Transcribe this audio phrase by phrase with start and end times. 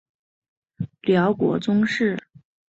[1.01, 2.17] 辽国宗室。